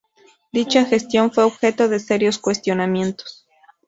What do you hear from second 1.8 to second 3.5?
de serios cuestionamientos.